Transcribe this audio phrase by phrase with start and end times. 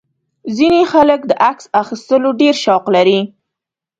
[0.55, 3.19] ځینې خلک د عکس اخیستلو ډېر شوق لري.